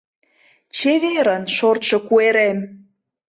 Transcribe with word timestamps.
Чеверын, 0.77 1.43
шортшо 1.55 1.97
куэрем! 2.07 2.59